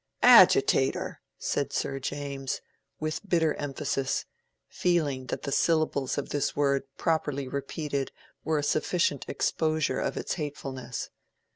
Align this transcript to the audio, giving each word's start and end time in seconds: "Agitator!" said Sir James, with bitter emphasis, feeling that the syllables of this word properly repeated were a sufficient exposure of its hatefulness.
"Agitator!" 0.23 1.21
said 1.37 1.71
Sir 1.71 1.99
James, 1.99 2.59
with 2.99 3.21
bitter 3.29 3.53
emphasis, 3.53 4.25
feeling 4.67 5.27
that 5.27 5.43
the 5.43 5.51
syllables 5.51 6.17
of 6.17 6.29
this 6.29 6.55
word 6.55 6.85
properly 6.97 7.47
repeated 7.47 8.11
were 8.43 8.57
a 8.57 8.63
sufficient 8.63 9.25
exposure 9.29 9.99
of 9.99 10.17
its 10.17 10.33
hatefulness. 10.33 11.11